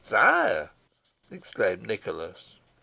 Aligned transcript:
"Sire!" 0.03 0.71
exclaimed 1.29 1.83
Nicholas. 1.85 2.55